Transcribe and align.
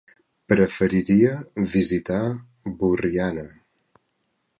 Preferiria 0.51 1.33
visitar 1.73 2.21
Borriana. 2.79 3.45